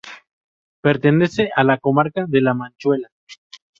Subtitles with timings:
[0.81, 3.09] Pertenece a la comarca de La Manchuela.